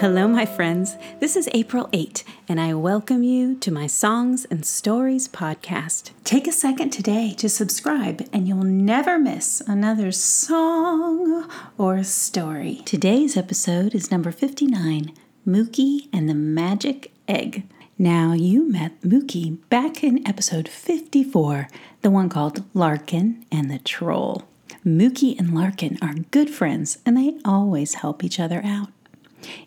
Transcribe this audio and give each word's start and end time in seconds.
Hello, 0.00 0.28
my 0.28 0.46
friends. 0.46 0.96
This 1.18 1.34
is 1.34 1.48
April 1.52 1.88
8, 1.92 2.22
and 2.48 2.60
I 2.60 2.72
welcome 2.72 3.24
you 3.24 3.56
to 3.56 3.72
my 3.72 3.88
Songs 3.88 4.44
and 4.44 4.64
Stories 4.64 5.26
podcast. 5.26 6.12
Take 6.22 6.46
a 6.46 6.52
second 6.52 6.90
today 6.90 7.34
to 7.38 7.48
subscribe, 7.48 8.24
and 8.32 8.46
you'll 8.46 8.62
never 8.62 9.18
miss 9.18 9.60
another 9.66 10.12
song 10.12 11.50
or 11.76 12.04
story. 12.04 12.80
Today's 12.84 13.36
episode 13.36 13.92
is 13.92 14.12
number 14.12 14.30
59 14.30 15.12
Mookie 15.44 16.08
and 16.12 16.28
the 16.28 16.34
Magic 16.34 17.10
Egg. 17.26 17.64
Now, 17.98 18.34
you 18.34 18.70
met 18.70 19.00
Mookie 19.00 19.58
back 19.68 20.04
in 20.04 20.24
episode 20.28 20.68
54, 20.68 21.68
the 22.02 22.10
one 22.10 22.28
called 22.28 22.62
Larkin 22.72 23.44
and 23.50 23.68
the 23.68 23.80
Troll. 23.80 24.44
Mookie 24.86 25.36
and 25.36 25.52
Larkin 25.52 25.98
are 26.00 26.14
good 26.30 26.50
friends, 26.50 26.98
and 27.04 27.16
they 27.16 27.40
always 27.44 27.94
help 27.94 28.22
each 28.22 28.38
other 28.38 28.62
out. 28.64 28.90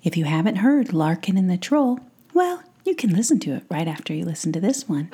If 0.03 0.17
you 0.17 0.25
haven't 0.25 0.57
heard 0.57 0.93
Larkin 0.93 1.37
and 1.37 1.49
the 1.49 1.57
Troll, 1.57 1.99
well, 2.33 2.63
you 2.85 2.95
can 2.95 3.13
listen 3.13 3.39
to 3.41 3.53
it 3.53 3.63
right 3.69 3.87
after 3.87 4.13
you 4.13 4.25
listen 4.25 4.51
to 4.53 4.59
this 4.59 4.89
one. 4.89 5.09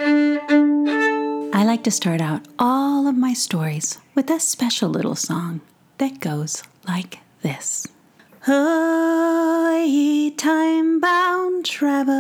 I 1.54 1.64
like 1.64 1.84
to 1.84 1.92
start 1.92 2.22
out 2.22 2.48
all 2.60 3.08
of 3.08 3.18
my 3.18 3.34
stories 3.34 3.98
with 4.16 4.30
a 4.30 4.40
special 4.40 4.90
little 4.90 5.16
song 5.16 5.62
that 5.98 6.20
goes 6.20 6.64
like 6.88 7.20
this. 7.42 7.88
Oh, 8.48 9.84
ye 9.86 10.32
time 10.32 11.00
bound 11.00 11.66
travelers, 11.66 12.16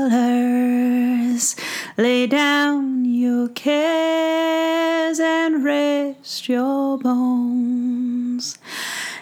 lay 1.97 2.27
down 2.27 3.05
your 3.05 3.47
cares 3.49 5.19
and 5.19 5.63
rest 5.63 6.49
your 6.49 6.97
bones, 6.97 8.57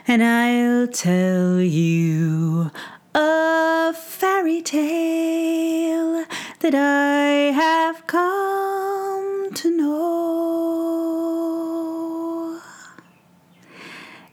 and 0.08 0.23
I'll 0.23 0.88
tell 0.88 1.62
you 1.62 2.72
a 3.17 3.94
fairy 3.94 4.61
tale 4.61 6.25
that 6.59 6.75
I 6.75 7.53
have 7.53 8.05
come 8.08 9.53
to 9.53 9.77
know. 9.77 10.61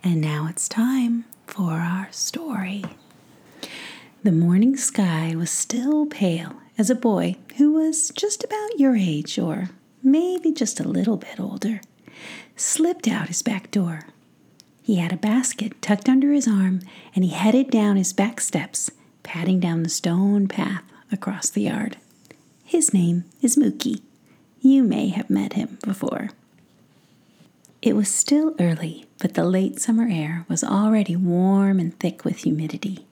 And 0.02 0.20
now 0.20 0.48
it's 0.50 0.68
time 0.68 1.26
for 1.46 1.74
our 1.74 2.08
story. 2.10 2.82
The 4.24 4.32
morning 4.32 4.76
sky 4.76 5.36
was 5.36 5.52
still 5.52 6.06
pale 6.06 6.54
as 6.76 6.90
a 6.90 6.96
boy 6.96 7.36
who 7.58 7.74
was 7.74 8.10
just 8.10 8.42
about 8.42 8.80
your 8.80 8.96
age, 8.96 9.38
or 9.38 9.70
maybe 10.02 10.50
just 10.50 10.80
a 10.80 10.88
little 10.88 11.18
bit 11.18 11.38
older, 11.38 11.82
slipped 12.56 13.06
out 13.06 13.28
his 13.28 13.42
back 13.42 13.70
door 13.70 14.06
he 14.82 14.96
had 14.96 15.12
a 15.12 15.16
basket 15.16 15.80
tucked 15.80 16.08
under 16.08 16.32
his 16.32 16.48
arm, 16.48 16.80
and 17.14 17.24
he 17.24 17.30
headed 17.30 17.70
down 17.70 17.96
his 17.96 18.12
back 18.12 18.40
steps, 18.40 18.90
padding 19.22 19.60
down 19.60 19.84
the 19.84 19.88
stone 19.88 20.48
path 20.48 20.82
across 21.12 21.48
the 21.48 21.62
yard. 21.62 21.96
His 22.64 22.92
name 22.92 23.24
is 23.40 23.56
Mookie. 23.56 24.02
You 24.60 24.82
may 24.82 25.08
have 25.08 25.30
met 25.30 25.52
him 25.52 25.78
before. 25.84 26.30
It 27.80 27.94
was 27.94 28.08
still 28.08 28.54
early, 28.58 29.06
but 29.18 29.34
the 29.34 29.44
late 29.44 29.80
summer 29.80 30.08
air 30.10 30.44
was 30.48 30.64
already 30.64 31.14
warm 31.14 31.78
and 31.78 31.98
thick 31.98 32.24
with 32.24 32.38
humidity. 32.38 33.06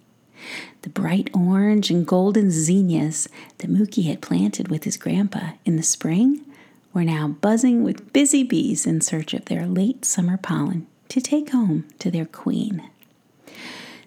The 0.82 0.90
bright 0.90 1.30
orange 1.34 1.90
and 1.90 2.06
golden 2.06 2.50
zinnias 2.50 3.28
that 3.58 3.70
Mookie 3.70 4.06
had 4.06 4.22
planted 4.22 4.68
with 4.68 4.84
his 4.84 4.96
grandpa 4.96 5.50
in 5.64 5.76
the 5.76 5.82
spring 5.82 6.44
were 6.92 7.04
now 7.04 7.28
buzzing 7.28 7.84
with 7.84 8.12
busy 8.12 8.42
bees 8.42 8.86
in 8.86 9.00
search 9.00 9.34
of 9.34 9.44
their 9.44 9.66
late 9.66 10.04
summer 10.04 10.36
pollen 10.36 10.86
to 11.10 11.20
take 11.20 11.50
home 11.50 11.86
to 11.98 12.10
their 12.10 12.24
queen. 12.24 12.88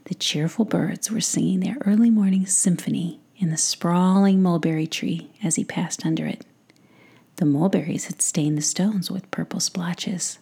The 0.05 0.15
cheerful 0.15 0.65
birds 0.65 1.11
were 1.11 1.21
singing 1.21 1.59
their 1.59 1.77
early 1.85 2.09
morning 2.09 2.45
symphony 2.45 3.19
in 3.37 3.49
the 3.49 3.57
sprawling 3.57 4.41
mulberry 4.41 4.87
tree 4.87 5.29
as 5.43 5.55
he 5.55 5.63
passed 5.63 6.05
under 6.05 6.25
it. 6.25 6.45
The 7.37 7.45
mulberries 7.45 8.05
had 8.05 8.21
stained 8.21 8.57
the 8.57 8.61
stones 8.61 9.11
with 9.11 9.29
purple 9.31 9.59
splotches. 9.59 10.39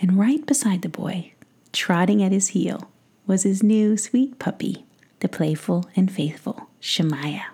And 0.00 0.18
right 0.18 0.44
beside 0.44 0.82
the 0.82 0.88
boy, 0.88 1.32
trotting 1.72 2.22
at 2.22 2.32
his 2.32 2.48
heel, 2.48 2.90
was 3.26 3.42
his 3.42 3.62
new 3.62 3.96
sweet 3.96 4.38
puppy, 4.38 4.84
the 5.20 5.28
playful 5.28 5.88
and 5.94 6.10
faithful 6.10 6.68
Shemaiah. 6.80 7.46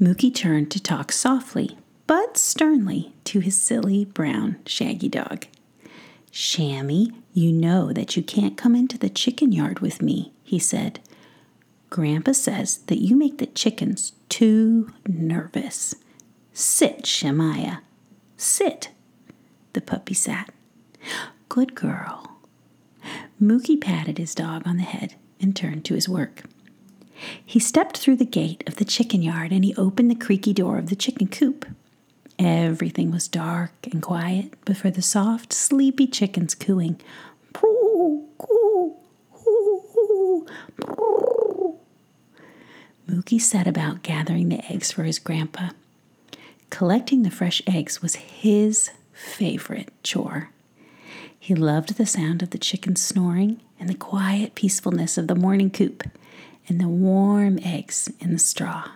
Mookie 0.00 0.34
turned 0.34 0.70
to 0.70 0.82
talk 0.82 1.12
softly 1.12 1.76
but 2.06 2.36
sternly 2.36 3.12
to 3.22 3.38
his 3.38 3.60
silly 3.60 4.04
brown 4.04 4.56
shaggy 4.66 5.08
dog. 5.08 5.46
Shammy, 6.32 7.12
you 7.32 7.52
know 7.52 7.92
that 7.92 8.16
you 8.16 8.22
can't 8.22 8.56
come 8.56 8.74
into 8.74 8.96
the 8.96 9.08
chicken 9.08 9.52
yard 9.52 9.80
with 9.80 10.00
me, 10.00 10.32
he 10.42 10.58
said. 10.58 11.00
Grandpa 11.90 12.32
says 12.32 12.78
that 12.86 13.00
you 13.00 13.16
make 13.16 13.38
the 13.38 13.46
chickens 13.46 14.12
too 14.28 14.92
nervous. 15.08 15.94
Sit, 16.52 17.04
Shemaiah. 17.04 17.80
Sit. 18.36 18.90
The 19.72 19.80
puppy 19.80 20.14
sat. 20.14 20.52
Good 21.48 21.74
girl. 21.74 22.38
Mookie 23.42 23.80
patted 23.80 24.18
his 24.18 24.34
dog 24.34 24.62
on 24.66 24.76
the 24.76 24.82
head 24.82 25.14
and 25.40 25.56
turned 25.56 25.84
to 25.86 25.94
his 25.94 26.08
work. 26.08 26.44
He 27.44 27.58
stepped 27.58 27.98
through 27.98 28.16
the 28.16 28.24
gate 28.24 28.62
of 28.66 28.76
the 28.76 28.84
chicken 28.84 29.22
yard 29.22 29.52
and 29.52 29.64
he 29.64 29.74
opened 29.76 30.10
the 30.10 30.14
creaky 30.14 30.52
door 30.52 30.78
of 30.78 30.90
the 30.90 30.96
chicken 30.96 31.26
coop. 31.26 31.66
Everything 32.42 33.10
was 33.10 33.28
dark 33.28 33.72
and 33.92 34.00
quiet, 34.00 34.54
but 34.64 34.74
for 34.74 34.90
the 34.90 35.02
soft, 35.02 35.52
sleepy 35.52 36.06
chickens 36.06 36.54
cooing. 36.54 36.98
Mookie 43.06 43.38
set 43.38 43.66
about 43.66 44.02
gathering 44.02 44.48
the 44.48 44.64
eggs 44.72 44.90
for 44.90 45.02
his 45.02 45.18
grandpa. 45.18 45.68
Collecting 46.70 47.24
the 47.24 47.30
fresh 47.30 47.60
eggs 47.66 48.00
was 48.00 48.14
his 48.14 48.90
favorite 49.12 49.92
chore. 50.02 50.48
He 51.38 51.54
loved 51.54 51.96
the 51.96 52.06
sound 52.06 52.42
of 52.42 52.50
the 52.50 52.58
chickens 52.58 53.02
snoring 53.02 53.60
and 53.78 53.86
the 53.86 53.94
quiet 53.94 54.54
peacefulness 54.54 55.18
of 55.18 55.26
the 55.26 55.34
morning 55.34 55.70
coop 55.70 56.04
and 56.68 56.80
the 56.80 56.88
warm 56.88 57.58
eggs 57.62 58.10
in 58.18 58.32
the 58.32 58.38
straw. 58.38 58.88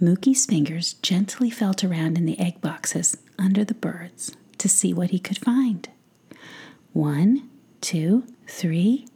Mookie's 0.00 0.44
fingers 0.44 0.94
gently 0.94 1.48
felt 1.48 1.82
around 1.82 2.18
in 2.18 2.26
the 2.26 2.38
egg 2.38 2.60
boxes 2.60 3.16
under 3.38 3.64
the 3.64 3.74
birds 3.74 4.36
to 4.58 4.68
see 4.68 4.92
what 4.92 5.10
he 5.10 5.18
could 5.18 5.38
find. 5.38 5.88
One, 6.92 7.48
two, 7.80 8.24
three. 8.46 9.06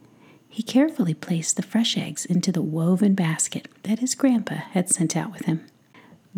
He 0.49 0.63
carefully 0.63 1.13
placed 1.13 1.55
the 1.55 1.61
fresh 1.61 1.97
eggs 1.97 2.25
into 2.25 2.51
the 2.51 2.63
woven 2.63 3.13
basket 3.13 3.67
that 3.83 3.99
his 3.99 4.15
grandpa 4.15 4.55
had 4.55 4.89
sent 4.89 5.15
out 5.15 5.31
with 5.31 5.45
him. 5.45 5.65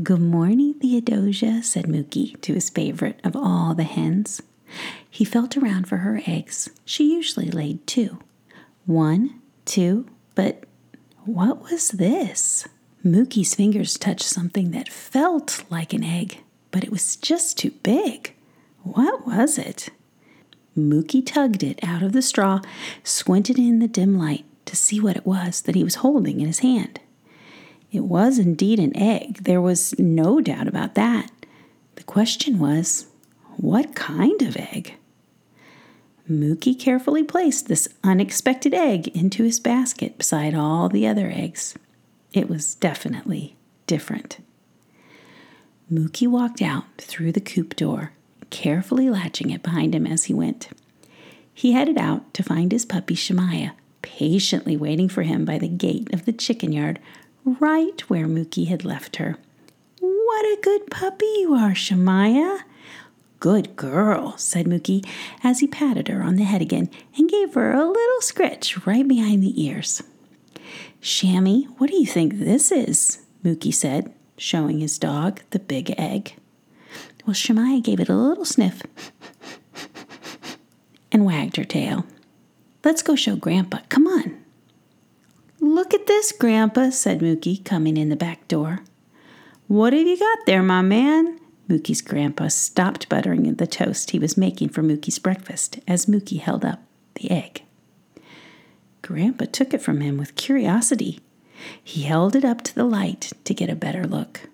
Good 0.02 0.22
morning, 0.22 0.74
Theodosia, 0.74 1.64
said 1.64 1.86
Mookie 1.86 2.40
to 2.42 2.54
his 2.54 2.70
favorite 2.70 3.20
of 3.24 3.36
all 3.36 3.74
the 3.74 3.84
hens. 3.84 4.42
He 5.10 5.24
felt 5.24 5.56
around 5.56 5.88
for 5.88 5.98
her 5.98 6.22
eggs. 6.26 6.70
She 6.84 7.14
usually 7.14 7.50
laid 7.50 7.86
two. 7.88 8.20
One, 8.86 9.40
two, 9.66 10.08
but 10.36 10.64
what 11.26 11.64
was 11.64 11.90
this? 11.90 12.68
Mookie's 13.06 13.54
fingers 13.54 13.98
touched 13.98 14.24
something 14.24 14.72
that 14.72 14.88
felt 14.88 15.66
like 15.70 15.92
an 15.92 16.06
egg, 16.06 16.38
but 16.72 16.86
it 16.86 16.92
was 16.92 17.18
just 17.18 17.58
too 17.58 17.72
big. 17.84 18.34
What 18.84 19.28
was 19.28 19.58
it? 19.58 19.90
Mookie 20.78 21.26
tugged 21.26 21.64
it 21.64 21.80
out 21.84 22.02
of 22.02 22.14
the 22.14 22.22
straw, 22.22 22.62
squinted 23.04 23.60
in 23.60 23.80
the 23.80 23.90
dim 23.90 24.18
light 24.18 24.46
to 24.66 24.78
see 24.78 25.02
what 25.02 25.18
it 25.18 25.26
was 25.26 25.62
that 25.64 25.76
he 25.76 25.84
was 25.84 25.96
holding 25.96 26.40
in 26.40 26.48
his 26.48 26.60
hand. 26.60 27.02
It 27.92 28.06
was 28.06 28.40
indeed 28.40 28.80
an 28.80 28.96
egg. 28.96 29.44
There 29.44 29.62
was 29.62 29.98
no 30.00 30.40
doubt 30.40 30.70
about 30.70 30.96
that. 30.96 31.30
The 31.96 32.04
question 32.04 32.58
was, 32.58 33.08
what 33.58 33.96
kind 33.96 34.42
of 34.42 34.56
egg? 34.56 34.94
Mookie 36.30 36.80
carefully 36.80 37.24
placed 37.24 37.68
this 37.68 37.90
unexpected 38.02 38.74
egg 38.74 39.10
into 39.10 39.44
his 39.44 39.60
basket 39.60 40.18
beside 40.18 40.56
all 40.56 40.88
the 40.88 41.06
other 41.06 41.30
eggs. 41.30 41.76
It 42.34 42.50
was 42.50 42.76
definitely 42.76 43.56
different. 43.88 44.40
Mookie 45.92 46.28
walked 46.28 46.62
out 46.62 46.86
through 46.98 47.32
the 47.32 47.42
coop 47.42 47.76
door, 47.76 48.14
carefully 48.50 49.10
latching 49.10 49.52
it 49.52 49.62
behind 49.62 49.94
him 49.94 50.08
as 50.08 50.26
he 50.26 50.34
went. 50.34 50.70
He 51.54 51.74
headed 51.74 51.98
out 51.98 52.34
to 52.34 52.44
find 52.44 52.72
his 52.72 52.86
puppy 52.86 53.14
Shemaiah, 53.14 53.76
patiently 54.02 54.76
waiting 54.76 55.08
for 55.08 55.22
him 55.22 55.46
by 55.46 55.60
the 55.60 55.68
gate 55.68 56.12
of 56.14 56.26
the 56.26 56.34
chicken 56.34 56.72
yard, 56.72 57.00
right 57.46 58.00
where 58.10 58.26
Mookie 58.26 58.68
had 58.68 58.84
left 58.84 59.18
her. 59.18 59.38
What 60.00 60.46
a 60.46 60.62
good 60.62 60.90
puppy 60.90 61.32
you 61.38 61.54
are, 61.54 61.76
Shemaiah! 61.76 62.66
Good 63.40 63.76
girl, 63.76 64.38
said 64.38 64.66
Mookie 64.66 65.06
as 65.44 65.60
he 65.60 65.68
patted 65.68 66.08
her 66.08 66.24
on 66.24 66.38
the 66.38 66.44
head 66.46 66.62
again 66.62 66.90
and 67.18 67.30
gave 67.30 67.54
her 67.54 67.74
a 67.74 67.86
little 67.86 68.22
scratch 68.22 68.88
right 68.88 69.08
behind 69.08 69.44
the 69.44 69.64
ears. 69.64 70.02
Shammy, 71.04 71.66
what 71.80 71.90
do 71.90 71.98
you 71.98 72.06
think 72.06 72.40
this 72.40 72.72
is? 72.72 73.20
Mookie 73.44 73.74
said, 73.74 74.14
showing 74.38 74.80
his 74.80 74.98
dog 74.98 75.42
the 75.50 75.60
big 75.60 75.94
egg. 75.98 76.36
Well, 77.26 77.34
Shemaiah 77.34 77.82
gave 77.82 78.00
it 78.00 78.08
a 78.08 78.16
little 78.16 78.46
sniff 78.46 78.82
and 81.12 81.26
wagged 81.26 81.58
her 81.58 81.66
tail. 81.66 82.06
Let's 82.86 83.02
go 83.02 83.18
show 83.18 83.36
Grandpa. 83.36 83.80
Come 83.90 84.08
on. 84.08 84.42
Look 85.60 85.94
at 85.94 86.08
this, 86.08 86.32
Grandpa, 86.32 86.90
said 86.92 87.20
Mookie, 87.20 87.66
coming 87.66 87.98
in 87.98 88.08
the 88.08 88.16
back 88.16 88.48
door. 88.48 88.80
What 89.68 89.92
have 89.92 90.08
you 90.08 90.18
got 90.18 90.46
there, 90.46 90.64
my 90.64 90.82
man? 90.82 91.38
Mookie's 91.70 92.02
grandpa 92.02 92.48
stopped 92.48 93.10
buttering 93.10 93.54
the 93.56 93.68
toast 93.68 94.12
he 94.12 94.20
was 94.20 94.38
making 94.38 94.70
for 94.70 94.84
Mookie's 94.84 95.20
breakfast 95.20 95.80
as 95.86 96.06
Mookie 96.06 96.40
held 96.40 96.64
up 96.64 96.82
the 97.16 97.30
egg. 97.32 97.64
Grandpa 99.04 99.46
took 99.52 99.74
it 99.74 99.82
from 99.82 100.02
him 100.02 100.18
with 100.18 100.36
curiosity. 100.36 101.20
He 101.84 102.04
held 102.04 102.36
it 102.36 102.44
up 102.44 102.62
to 102.64 102.74
the 102.74 102.86
light 102.86 103.34
to 103.44 103.54
get 103.54 103.70
a 103.70 103.76
better 103.76 104.06
look. 104.06 104.50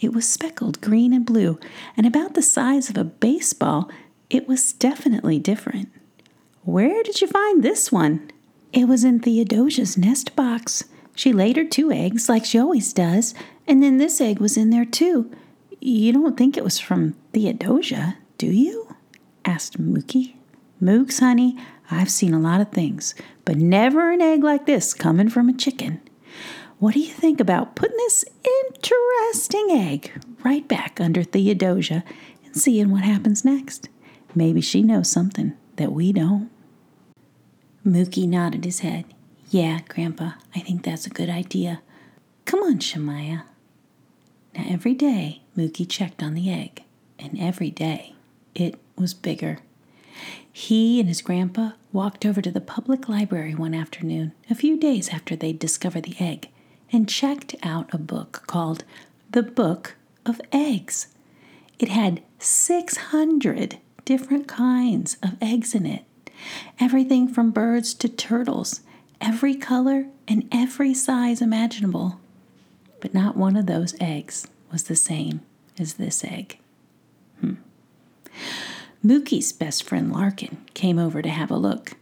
It 0.00 0.12
was 0.12 0.28
speckled 0.28 0.80
green 0.80 1.12
and 1.12 1.24
blue, 1.24 1.60
and 1.96 2.06
about 2.06 2.34
the 2.34 2.42
size 2.42 2.90
of 2.90 2.96
a 2.96 3.04
baseball. 3.04 3.90
It 4.28 4.48
was 4.48 4.72
definitely 4.72 5.38
different. 5.38 5.90
Where 6.62 7.02
did 7.02 7.20
you 7.20 7.28
find 7.28 7.62
this 7.62 7.92
one? 7.92 8.30
It 8.72 8.88
was 8.88 9.04
in 9.04 9.20
Theodosia's 9.20 9.96
nest 9.96 10.34
box. 10.34 10.84
She 11.14 11.32
laid 11.32 11.56
her 11.56 11.64
two 11.64 11.92
eggs 11.92 12.28
like 12.28 12.44
she 12.44 12.58
always 12.58 12.92
does, 12.92 13.34
and 13.66 13.82
then 13.82 13.98
this 13.98 14.20
egg 14.20 14.40
was 14.40 14.56
in 14.56 14.70
there 14.70 14.86
too. 14.86 15.30
You 15.80 16.12
don't 16.12 16.36
think 16.36 16.56
it 16.56 16.64
was 16.64 16.78
from 16.78 17.16
Theodosia, 17.32 18.16
do 18.38 18.46
you? 18.46 18.96
asked 19.44 19.80
Mookie. 19.80 20.34
Mooks, 20.82 21.20
honey, 21.20 21.56
I've 21.90 22.10
seen 22.10 22.34
a 22.34 22.40
lot 22.40 22.60
of 22.60 22.70
things, 22.70 23.14
but 23.44 23.56
never 23.56 24.10
an 24.10 24.20
egg 24.20 24.42
like 24.42 24.66
this 24.66 24.94
coming 24.94 25.28
from 25.28 25.48
a 25.48 25.52
chicken. 25.54 26.00
What 26.78 26.94
do 26.94 27.00
you 27.00 27.10
think 27.10 27.40
about 27.40 27.76
putting 27.76 27.96
this 27.96 28.24
interesting 28.62 29.68
egg 29.70 30.12
right 30.44 30.66
back 30.66 31.00
under 31.00 31.22
Theodosia 31.22 32.04
and 32.44 32.56
seeing 32.56 32.90
what 32.90 33.04
happens 33.04 33.44
next? 33.44 33.88
Maybe 34.34 34.60
she 34.60 34.82
knows 34.82 35.10
something 35.10 35.54
that 35.76 35.92
we 35.92 36.12
don't. 36.12 36.50
Mookie 37.86 38.28
nodded 38.28 38.64
his 38.64 38.80
head. 38.80 39.04
Yeah, 39.50 39.80
Grandpa, 39.88 40.32
I 40.54 40.60
think 40.60 40.82
that's 40.84 41.06
a 41.06 41.10
good 41.10 41.30
idea. 41.30 41.82
Come 42.44 42.60
on, 42.60 42.78
Shemaya. 42.78 43.44
Now, 44.54 44.64
every 44.68 44.94
day, 44.94 45.42
Mookie 45.56 45.88
checked 45.88 46.22
on 46.22 46.34
the 46.34 46.50
egg, 46.50 46.82
and 47.18 47.38
every 47.38 47.70
day 47.70 48.14
it 48.54 48.78
was 48.96 49.14
bigger. 49.14 49.58
He 50.52 51.00
and 51.00 51.08
his 51.08 51.22
grandpa 51.22 51.72
walked 51.92 52.24
over 52.24 52.40
to 52.40 52.50
the 52.50 52.60
public 52.60 53.08
library 53.08 53.54
one 53.54 53.74
afternoon, 53.74 54.32
a 54.48 54.54
few 54.54 54.76
days 54.76 55.08
after 55.08 55.34
they'd 55.34 55.58
discovered 55.58 56.04
the 56.04 56.16
egg, 56.20 56.48
and 56.92 57.08
checked 57.08 57.54
out 57.62 57.92
a 57.92 57.98
book 57.98 58.44
called 58.46 58.84
The 59.30 59.42
Book 59.42 59.96
of 60.24 60.40
Eggs. 60.52 61.08
It 61.78 61.88
had 61.88 62.22
600 62.38 63.78
different 64.04 64.46
kinds 64.46 65.16
of 65.22 65.36
eggs 65.42 65.74
in 65.74 65.86
it, 65.86 66.04
everything 66.78 67.26
from 67.26 67.50
birds 67.50 67.94
to 67.94 68.08
turtles, 68.08 68.80
every 69.20 69.54
color 69.54 70.06
and 70.28 70.48
every 70.52 70.94
size 70.94 71.40
imaginable. 71.42 72.20
But 73.00 73.14
not 73.14 73.36
one 73.36 73.56
of 73.56 73.66
those 73.66 73.94
eggs 74.00 74.46
was 74.70 74.84
the 74.84 74.96
same 74.96 75.40
as 75.78 75.94
this 75.94 76.24
egg. 76.24 76.58
Mookie's 79.04 79.52
best 79.52 79.82
friend 79.82 80.10
Larkin 80.10 80.64
came 80.72 80.98
over 80.98 81.20
to 81.20 81.28
have 81.28 81.50
a 81.50 81.58
look. 81.58 81.92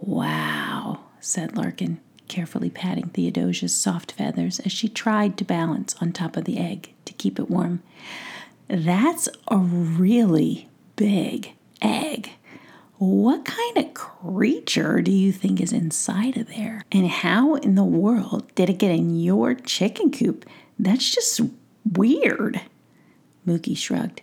Wow, 0.00 0.98
said 1.20 1.56
Larkin, 1.56 2.00
carefully 2.26 2.70
patting 2.70 3.10
Theodosia's 3.10 3.76
soft 3.76 4.10
feathers 4.10 4.58
as 4.60 4.72
she 4.72 4.88
tried 4.88 5.38
to 5.38 5.44
balance 5.44 5.94
on 6.00 6.10
top 6.12 6.36
of 6.36 6.44
the 6.44 6.58
egg 6.58 6.92
to 7.04 7.12
keep 7.12 7.38
it 7.38 7.48
warm. 7.48 7.84
That's 8.66 9.28
a 9.46 9.58
really 9.58 10.68
big 10.96 11.52
egg. 11.80 12.32
What 12.98 13.44
kind 13.44 13.78
of 13.78 13.94
creature 13.94 15.02
do 15.02 15.12
you 15.12 15.30
think 15.30 15.60
is 15.60 15.72
inside 15.72 16.36
of 16.36 16.48
there? 16.48 16.82
And 16.90 17.06
how 17.06 17.54
in 17.54 17.76
the 17.76 17.84
world 17.84 18.52
did 18.56 18.70
it 18.70 18.78
get 18.78 18.90
in 18.90 19.20
your 19.20 19.54
chicken 19.54 20.10
coop? 20.10 20.44
That's 20.80 21.14
just 21.14 21.40
weird. 21.92 22.60
Mookie 23.46 23.76
shrugged. 23.76 24.22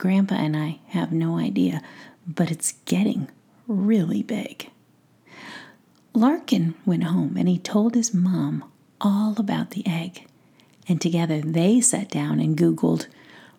Grandpa 0.00 0.36
and 0.36 0.56
I 0.56 0.78
have 0.88 1.12
no 1.12 1.36
idea, 1.36 1.82
but 2.26 2.50
it's 2.50 2.72
getting 2.86 3.28
really 3.68 4.22
big. 4.22 4.70
Larkin 6.14 6.74
went 6.86 7.04
home 7.04 7.36
and 7.36 7.46
he 7.46 7.58
told 7.58 7.94
his 7.94 8.14
mom 8.14 8.64
all 8.98 9.34
about 9.36 9.72
the 9.72 9.86
egg. 9.86 10.26
And 10.88 11.02
together 11.02 11.42
they 11.42 11.82
sat 11.82 12.08
down 12.08 12.40
and 12.40 12.56
Googled 12.56 13.08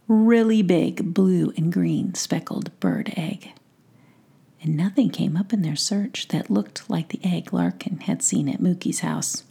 really 0.07 0.63
big 0.63 1.13
blue 1.13 1.53
and 1.55 1.71
green 1.71 2.15
speckled 2.15 2.77
bird 2.79 3.13
egg. 3.15 3.51
And 4.63 4.75
nothing 4.75 5.11
came 5.11 5.38
up 5.38 5.53
in 5.53 5.61
their 5.61 5.75
search 5.75 6.29
that 6.29 6.49
looked 6.49 6.89
like 6.89 7.09
the 7.09 7.21
egg 7.23 7.53
Larkin 7.53 7.99
had 7.99 8.23
seen 8.23 8.49
at 8.49 8.59
Mookie's 8.59 9.01
house. 9.01 9.43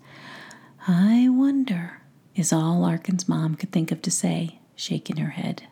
I 0.88 1.28
wonder, 1.28 2.00
is 2.34 2.52
all 2.52 2.80
Larkin's 2.80 3.28
mom 3.28 3.54
could 3.54 3.70
think 3.70 3.92
of 3.92 4.02
to 4.02 4.10
say, 4.10 4.58
shaking 4.74 5.18
her 5.18 5.30
head. 5.30 5.68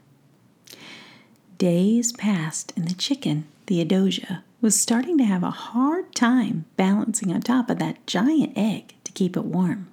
Days 1.59 2.13
passed, 2.13 2.73
and 2.77 2.87
the 2.87 2.95
chicken, 2.95 3.49
Theodosia, 3.67 4.45
was 4.61 4.81
starting 4.81 5.19
to 5.19 5.25
have 5.25 5.43
a 5.43 5.51
hard 5.51 6.15
time 6.15 6.67
balancing 6.77 7.33
on 7.33 7.41
top 7.41 7.69
of 7.69 7.81
that 7.81 8.07
giant 8.07 8.57
egg 8.57 8.95
to 9.03 9.11
keep 9.11 9.37
it 9.37 9.45
warm. 9.45 9.89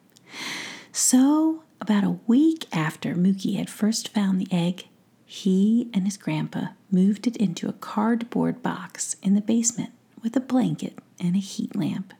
So, 0.91 1.63
about 1.81 2.03
a 2.03 2.19
week 2.27 2.67
after 2.71 3.15
Mookie 3.15 3.57
had 3.57 3.69
first 3.71 4.09
found 4.09 4.39
the 4.39 4.47
egg, 4.51 4.87
he 5.25 5.89
and 5.91 6.05
his 6.05 6.17
grandpa 6.17 6.67
moved 6.91 7.25
it 7.25 7.35
into 7.37 7.67
a 7.67 7.73
cardboard 7.73 8.61
box 8.61 9.15
in 9.23 9.33
the 9.33 9.41
basement 9.41 9.91
with 10.21 10.35
a 10.35 10.41
blanket 10.41 10.99
and 11.19 11.35
a 11.35 11.39
heat 11.39 11.75
lamp. 11.75 12.13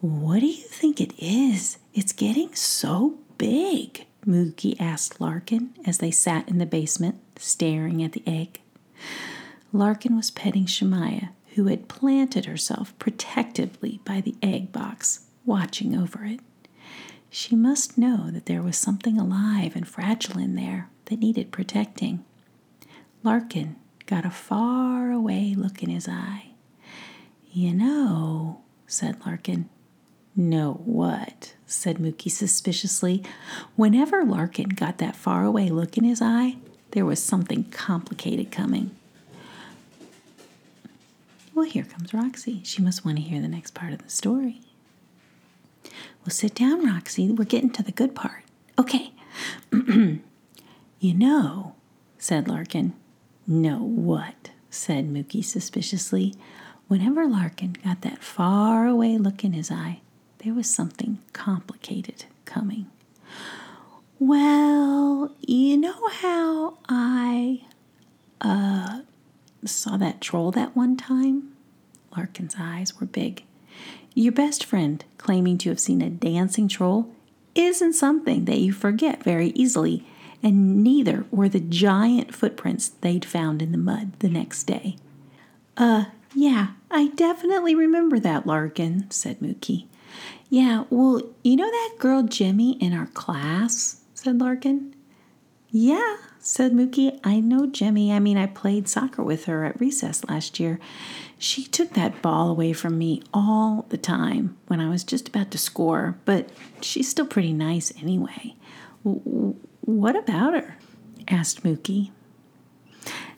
What 0.00 0.40
do 0.40 0.46
you 0.46 0.62
think 0.62 1.00
it 1.00 1.14
is? 1.18 1.78
It's 1.94 2.12
getting 2.12 2.54
so 2.54 3.18
big, 3.38 4.04
Mookie 4.26 4.78
asked 4.78 5.22
Larkin 5.22 5.70
as 5.86 5.98
they 5.98 6.10
sat 6.10 6.46
in 6.50 6.58
the 6.58 6.66
basement 6.66 7.18
staring 7.38 8.02
at 8.02 8.12
the 8.12 8.22
egg. 8.26 8.60
Larkin 9.72 10.16
was 10.16 10.30
petting 10.30 10.66
Shemaya, 10.66 11.30
who 11.54 11.66
had 11.66 11.88
planted 11.88 12.44
herself 12.44 12.96
protectively 12.98 14.00
by 14.04 14.20
the 14.20 14.36
egg 14.42 14.72
box, 14.72 15.26
watching 15.44 15.96
over 15.96 16.24
it. 16.24 16.40
She 17.30 17.56
must 17.56 17.98
know 17.98 18.30
that 18.30 18.46
there 18.46 18.62
was 18.62 18.78
something 18.78 19.18
alive 19.18 19.76
and 19.76 19.86
fragile 19.86 20.38
in 20.38 20.54
there 20.54 20.88
that 21.06 21.18
needed 21.18 21.52
protecting. 21.52 22.24
Larkin 23.22 23.76
got 24.06 24.24
a 24.24 24.30
far 24.30 25.10
away 25.10 25.54
look 25.56 25.82
in 25.82 25.90
his 25.90 26.08
eye. 26.08 26.50
You 27.52 27.74
know, 27.74 28.60
said 28.86 29.24
Larkin. 29.26 29.68
Know 30.34 30.80
what? 30.84 31.54
said 31.66 31.96
Mookie 31.96 32.30
suspiciously. 32.30 33.22
Whenever 33.74 34.24
Larkin 34.24 34.68
got 34.68 34.98
that 34.98 35.16
far 35.16 35.44
away 35.44 35.70
look 35.70 35.96
in 35.96 36.04
his 36.04 36.20
eye, 36.20 36.56
there 36.96 37.04
was 37.04 37.22
something 37.22 37.64
complicated 37.64 38.50
coming. 38.50 38.90
Well, 41.54 41.66
here 41.66 41.84
comes 41.84 42.14
Roxy. 42.14 42.62
She 42.64 42.80
must 42.80 43.04
want 43.04 43.18
to 43.18 43.22
hear 43.22 43.38
the 43.38 43.48
next 43.48 43.74
part 43.74 43.92
of 43.92 44.02
the 44.02 44.08
story. 44.08 44.62
Well, 45.84 46.30
sit 46.30 46.54
down, 46.54 46.86
Roxy. 46.86 47.30
We're 47.30 47.44
getting 47.44 47.68
to 47.72 47.82
the 47.82 47.92
good 47.92 48.14
part. 48.14 48.44
Okay. 48.78 49.12
you 49.72 50.22
know, 51.00 51.74
said 52.16 52.48
Larkin. 52.48 52.94
Know 53.46 53.76
what? 53.76 54.48
said 54.70 55.10
Mookie 55.10 55.44
suspiciously. 55.44 56.32
Whenever 56.88 57.26
Larkin 57.26 57.76
got 57.84 58.00
that 58.00 58.22
far 58.22 58.86
away 58.86 59.18
look 59.18 59.44
in 59.44 59.52
his 59.52 59.70
eye, 59.70 60.00
there 60.38 60.54
was 60.54 60.74
something 60.74 61.18
complicated 61.34 62.24
coming. 62.46 62.86
Well, 64.18 65.32
you 65.46 65.76
know 65.76 66.08
how 66.08 66.78
I 66.88 67.64
uh, 68.40 69.02
saw 69.66 69.98
that 69.98 70.22
troll 70.22 70.50
that 70.52 70.74
one 70.74 70.96
time? 70.96 71.52
Larkin's 72.16 72.56
eyes 72.58 72.98
were 72.98 73.06
big. 73.06 73.44
Your 74.14 74.32
best 74.32 74.64
friend 74.64 75.04
claiming 75.18 75.58
to 75.58 75.68
have 75.68 75.78
seen 75.80 76.00
a 76.00 76.08
dancing 76.08 76.66
troll 76.66 77.12
isn't 77.54 77.92
something 77.92 78.46
that 78.46 78.58
you 78.58 78.72
forget 78.72 79.22
very 79.22 79.48
easily, 79.48 80.02
and 80.42 80.82
neither 80.82 81.26
were 81.30 81.50
the 81.50 81.60
giant 81.60 82.34
footprints 82.34 82.88
they'd 82.88 83.24
found 83.24 83.60
in 83.60 83.72
the 83.72 83.78
mud 83.78 84.18
the 84.20 84.30
next 84.30 84.64
day. 84.64 84.96
Uh, 85.76 86.06
yeah, 86.34 86.68
I 86.90 87.08
definitely 87.08 87.74
remember 87.74 88.18
that, 88.20 88.46
Larkin, 88.46 89.10
said 89.10 89.40
Mookie. 89.40 89.86
Yeah, 90.48 90.84
well, 90.88 91.20
you 91.42 91.56
know 91.56 91.70
that 91.70 91.96
girl 91.98 92.22
Jimmy 92.22 92.78
in 92.80 92.94
our 92.94 93.08
class? 93.08 94.00
Said 94.26 94.40
Larkin. 94.40 94.92
Yeah, 95.70 96.16
said 96.40 96.72
Mookie. 96.72 97.20
I 97.22 97.38
know 97.38 97.64
Jimmy. 97.64 98.12
I 98.12 98.18
mean, 98.18 98.36
I 98.36 98.46
played 98.46 98.88
soccer 98.88 99.22
with 99.22 99.44
her 99.44 99.64
at 99.64 99.80
recess 99.80 100.24
last 100.24 100.58
year. 100.58 100.80
She 101.38 101.62
took 101.62 101.92
that 101.92 102.22
ball 102.22 102.50
away 102.50 102.72
from 102.72 102.98
me 102.98 103.22
all 103.32 103.86
the 103.90 103.96
time 103.96 104.56
when 104.66 104.80
I 104.80 104.88
was 104.88 105.04
just 105.04 105.28
about 105.28 105.52
to 105.52 105.58
score, 105.58 106.18
but 106.24 106.48
she's 106.80 107.08
still 107.08 107.24
pretty 107.24 107.52
nice 107.52 107.92
anyway. 108.02 108.56
what 109.04 110.16
about 110.16 110.54
her? 110.54 110.76
asked 111.28 111.62
Mookie. 111.62 112.10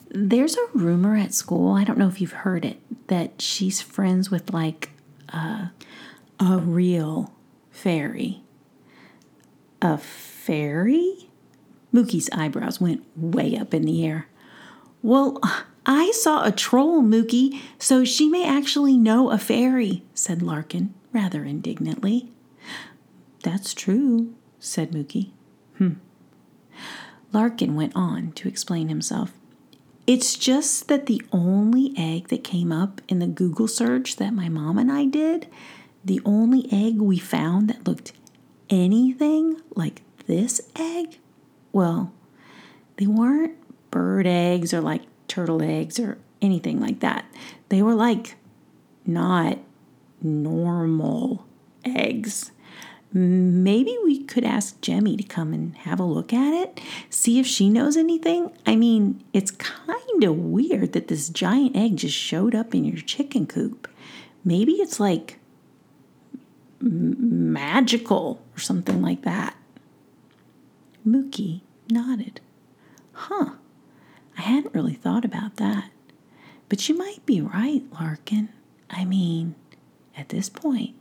There's 0.09 0.57
a 0.57 0.65
rumor 0.73 1.15
at 1.15 1.35
school, 1.35 1.75
I 1.75 1.83
don't 1.83 1.99
know 1.99 2.07
if 2.07 2.19
you've 2.19 2.31
heard 2.31 2.65
it, 2.65 2.79
that 3.09 3.43
she's 3.43 3.79
friends 3.79 4.31
with 4.31 4.51
like 4.51 4.89
uh, 5.31 5.67
a 6.39 6.57
real 6.57 7.31
fairy. 7.69 8.41
A 9.83 9.99
fairy? 10.49 11.29
Mookie's 11.93 12.27
eyebrows 12.33 12.81
went 12.81 13.05
way 13.15 13.55
up 13.55 13.71
in 13.71 13.83
the 13.83 14.03
air. 14.03 14.27
Well, 15.03 15.39
I 15.85 16.09
saw 16.09 16.43
a 16.43 16.51
troll, 16.51 17.03
Mookie, 17.03 17.61
so 17.77 18.03
she 18.03 18.27
may 18.27 18.47
actually 18.47 18.97
know 18.97 19.29
a 19.29 19.37
fairy, 19.37 20.01
said 20.15 20.41
Larkin, 20.41 20.95
rather 21.13 21.45
indignantly. 21.45 22.31
That's 23.43 23.75
true, 23.75 24.33
said 24.57 24.91
Mookie. 24.91 25.29
Hmm. 25.77 25.93
Larkin 27.31 27.75
went 27.75 27.95
on 27.95 28.31
to 28.31 28.47
explain 28.47 28.89
himself. 28.89 29.31
It's 30.07 30.35
just 30.35 30.87
that 30.87 31.05
the 31.05 31.21
only 31.31 31.93
egg 31.95 32.29
that 32.29 32.43
came 32.43 32.71
up 32.71 33.01
in 33.07 33.19
the 33.19 33.27
Google 33.27 33.67
search 33.67 34.15
that 34.15 34.33
my 34.33 34.49
mom 34.49 34.79
and 34.79 34.91
I 34.91 35.05
did, 35.05 35.47
the 36.03 36.21
only 36.25 36.67
egg 36.71 36.99
we 36.99 37.19
found 37.19 37.69
that 37.69 37.87
looked 37.87 38.13
anything 38.67 39.61
like 39.75 40.01
this 40.29 40.61
egg, 40.75 41.17
well, 41.73 42.13
they 42.97 43.07
weren't 43.07 43.55
bird 43.89 44.27
eggs 44.27 44.75
or 44.75 44.79
like 44.79 45.01
turtle 45.27 45.61
eggs 45.63 45.99
or 45.99 46.19
anything 46.39 46.79
like 46.79 46.99
that. 46.99 47.25
They 47.69 47.81
were 47.81 47.95
like 47.95 48.35
not 49.07 49.57
normal 50.21 51.47
eggs. 51.83 52.51
Maybe 53.11 53.97
we 54.03 54.23
could 54.23 54.43
ask 54.45 54.79
Jemmy 54.81 55.17
to 55.17 55.23
come 55.23 55.51
and 55.51 55.75
have 55.77 55.99
a 55.99 56.03
look 56.03 56.31
at 56.31 56.53
it, 56.53 56.79
see 57.09 57.39
if 57.39 57.47
she 57.47 57.67
knows 57.67 57.97
anything. 57.97 58.51
I 58.67 58.75
mean, 58.75 59.23
it's 59.33 59.49
kind 59.49 60.23
of 60.23 60.35
weird 60.35 60.93
that 60.93 61.07
this 61.07 61.29
giant 61.29 61.75
egg 61.75 61.97
just 61.97 62.15
showed 62.15 62.53
up 62.53 62.75
in 62.75 62.85
your 62.85 63.01
chicken 63.01 63.47
coop. 63.47 63.87
Maybe 64.45 64.73
it's 64.73 64.99
like 64.99 65.39
magical 66.79 68.39
or 68.55 68.59
something 68.59 69.01
like 69.01 69.23
that. 69.23 69.55
Mookie 71.07 71.61
nodded. 71.89 72.41
Huh, 73.13 73.51
I 74.37 74.41
hadn't 74.41 74.73
really 74.73 74.93
thought 74.93 75.25
about 75.25 75.57
that. 75.57 75.91
But 76.67 76.87
you 76.87 76.97
might 76.97 77.25
be 77.25 77.41
right, 77.41 77.83
Larkin. 77.99 78.49
I 78.89 79.05
mean, 79.05 79.55
at 80.15 80.29
this 80.29 80.49
point, 80.49 80.95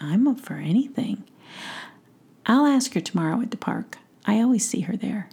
I'm 0.00 0.26
up 0.28 0.40
for 0.40 0.54
anything. 0.54 1.24
I'll 2.44 2.66
ask 2.66 2.92
her 2.94 3.00
tomorrow 3.00 3.40
at 3.40 3.50
the 3.50 3.56
park. 3.56 3.98
I 4.24 4.40
always 4.40 4.68
see 4.68 4.80
her 4.82 4.96
there. 4.96 5.28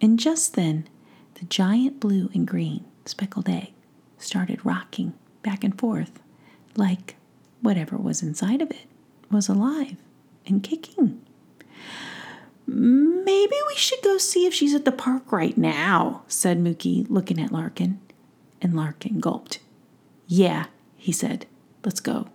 And 0.00 0.18
just 0.18 0.54
then, 0.54 0.88
the 1.34 1.44
giant 1.46 2.00
blue 2.00 2.30
and 2.34 2.46
green 2.46 2.84
speckled 3.04 3.48
egg 3.48 3.72
started 4.18 4.64
rocking 4.64 5.14
back 5.42 5.64
and 5.64 5.78
forth 5.78 6.20
like 6.76 7.16
whatever 7.60 7.96
was 7.96 8.22
inside 8.22 8.62
of 8.62 8.70
it 8.70 8.86
was 9.30 9.48
alive 9.48 9.96
and 10.46 10.62
kicking. 10.62 11.20
Maybe 12.72 13.56
we 13.68 13.74
should 13.74 14.00
go 14.02 14.16
see 14.16 14.46
if 14.46 14.54
she's 14.54 14.74
at 14.74 14.84
the 14.84 14.92
park 14.92 15.32
right 15.32 15.58
now, 15.58 16.22
said 16.28 16.58
Mookie, 16.62 17.04
looking 17.08 17.40
at 17.40 17.50
Larkin. 17.50 18.00
And 18.62 18.76
Larkin 18.76 19.18
gulped. 19.18 19.58
Yeah, 20.28 20.66
he 20.96 21.10
said. 21.10 21.46
Let's 21.84 21.98
go. 21.98 22.28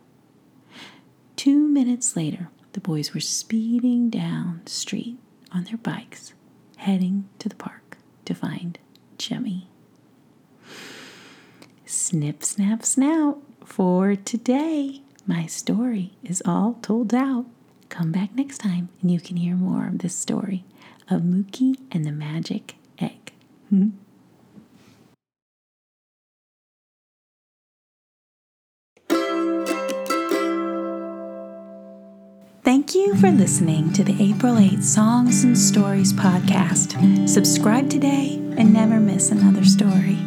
Two 1.38 1.66
minutes 1.68 2.18
later, 2.18 2.50
the 2.74 2.82
boys 2.82 3.14
were 3.14 3.22
speeding 3.22 4.10
down 4.10 4.62
the 4.66 4.72
street 4.72 5.18
on 5.54 5.64
their 5.66 5.78
bikes, 5.78 6.34
heading 6.78 7.30
to 7.40 7.48
the 7.48 7.56
park 7.56 7.98
to 8.26 8.34
find 8.34 8.78
Jemmy. 9.18 9.70
Snip, 11.86 12.44
snap, 12.44 12.84
snout. 12.84 13.42
For 13.64 14.18
today, 14.18 15.02
my 15.26 15.46
story 15.46 16.12
is 16.24 16.44
all 16.46 16.78
told 16.82 17.14
out. 17.14 17.46
Come 17.96 18.12
back 18.12 18.36
next 18.36 18.58
time 18.58 18.90
and 19.02 19.10
you 19.10 19.22
can 19.22 19.38
hear 19.38 19.56
more 19.56 19.88
of 19.88 20.00
this 20.00 20.14
story 20.14 20.66
of 21.10 21.22
Mookie 21.22 21.78
and 21.94 22.04
the 22.04 22.12
Magic 22.12 22.76
Egg. 23.00 23.32
Hmm? 23.70 23.92
Thank 32.66 32.96
you 32.96 33.16
for 33.16 33.32
listening 33.32 33.94
to 33.94 34.04
the 34.04 34.22
April 34.22 34.56
8th 34.56 34.84
Songs 34.84 35.46
and 35.46 35.58
Stories 35.58 36.12
podcast. 36.12 37.30
Subscribe 37.30 37.90
today 37.90 38.34
and 38.58 38.74
never 38.74 39.00
miss 39.00 39.32
another 39.32 39.64
story. 39.64 40.18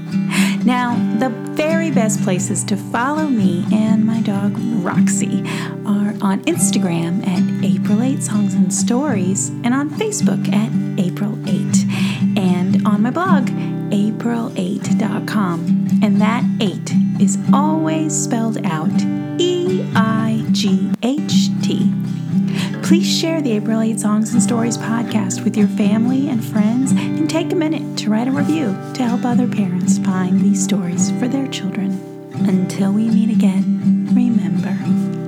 Now, 0.64 0.96
the 1.18 1.28
very 1.88 2.04
best 2.04 2.22
places 2.22 2.64
to 2.64 2.76
follow 2.76 3.26
me 3.28 3.64
and 3.72 4.04
my 4.04 4.20
dog 4.20 4.52
Roxy 4.84 5.42
are 5.86 6.12
on 6.20 6.42
Instagram 6.44 7.26
at 7.26 7.64
April 7.64 8.02
8 8.02 8.22
Songs 8.22 8.54
and 8.54 8.72
Stories 8.72 9.48
and 9.64 9.72
on 9.72 9.88
Facebook 9.90 10.52
at 10.52 10.70
April 11.02 11.38
8 11.48 12.36
and 12.38 12.86
on 12.86 13.02
my 13.02 13.10
blog 13.10 13.46
april8.com. 13.90 15.88
And 16.02 16.20
that 16.20 16.44
8 16.60 16.92
is 17.22 17.38
always 17.52 18.14
spelled 18.14 18.58
out 18.66 18.90
E 19.38 19.82
I 19.94 20.44
G 20.52 20.92
H 21.02 21.48
T. 21.62 21.92
Please 22.82 23.06
share 23.06 23.40
the 23.40 23.52
April 23.52 23.80
8 23.80 23.98
Songs 24.00 24.32
and 24.34 24.42
Stories 24.42 24.76
podcast 24.76 25.42
with 25.44 25.56
your 25.56 25.68
family 25.68 26.28
and 26.28 26.44
friends 26.44 26.92
and 27.18 27.28
take 27.28 27.52
a 27.52 27.56
minute 27.56 27.98
to 27.98 28.10
write 28.10 28.28
a 28.28 28.30
review 28.30 28.66
to 28.94 29.02
help 29.02 29.24
other 29.24 29.48
parents 29.48 29.98
find 29.98 30.40
these 30.40 30.62
stories 30.62 31.10
for 31.18 31.26
their 31.26 31.48
children. 31.48 31.90
Until 32.48 32.92
we 32.92 33.08
meet 33.08 33.30
again, 33.30 34.06
remember, 34.12 34.76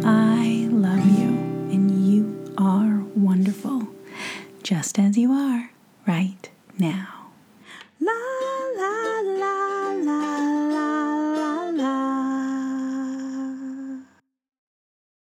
I 0.07 0.69
love 0.71 1.05
you 1.19 1.31
and 1.73 2.07
you 2.07 2.55
are 2.57 3.01
wonderful, 3.17 3.89
just 4.63 5.01
as 5.01 5.19
you 5.19 5.33
are 5.33 5.73
right 6.07 6.49
now. 6.79 7.10